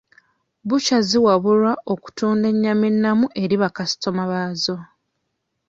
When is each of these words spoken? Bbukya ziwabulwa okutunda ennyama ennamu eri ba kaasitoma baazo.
Bbukya 0.63 0.97
ziwabulwa 1.07 1.71
okutunda 1.93 2.45
ennyama 2.51 2.85
ennamu 2.91 3.25
eri 3.43 3.55
ba 3.61 3.69
kaasitoma 3.75 4.23
baazo. 4.31 4.77